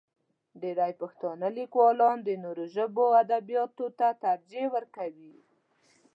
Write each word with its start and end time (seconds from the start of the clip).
ډېری 0.61 0.93
پښتانه 1.01 1.47
لیکوالان 1.59 2.17
د 2.23 2.29
نورو 2.43 2.63
ژبو 2.75 3.05
ادبیاتو 3.21 3.85
ته 3.99 4.07
ترجیح 4.23 4.65
ورکوي. 4.75 5.35